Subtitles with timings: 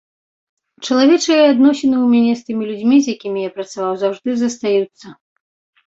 [0.87, 5.07] Чалавечыя адносіны ў мяне з тымі людзьмі, з якімі я працаваў, заўжды застаюцца.